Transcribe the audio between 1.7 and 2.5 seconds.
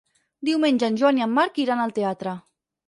al teatre.